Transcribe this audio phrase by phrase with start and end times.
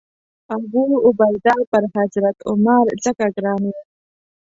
[0.53, 3.75] ابوعبیده پر حضرت عمر ځکه ګران و.